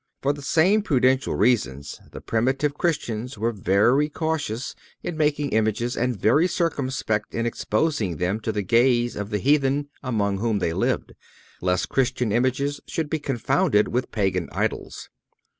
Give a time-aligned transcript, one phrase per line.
[0.23, 6.19] For the same prudential reasons the primitive Christians were very cautious in making images, and
[6.19, 11.13] very circumspect in exposing them to the gaze of the heathen among whom they lived,
[11.61, 15.11] lest Christian images should be confounded with Pagan idols.